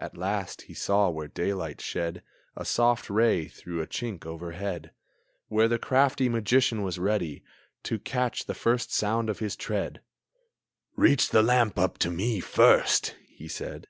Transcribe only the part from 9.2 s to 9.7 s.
of his